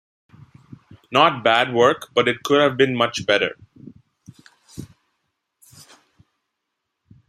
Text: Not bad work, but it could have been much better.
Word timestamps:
Not 1.11 1.43
bad 1.43 1.75
work, 1.75 2.07
but 2.15 2.27
it 2.27 2.41
could 2.41 2.59
have 2.59 2.75
been 2.75 2.95
much 2.95 3.23
better. 3.27 3.53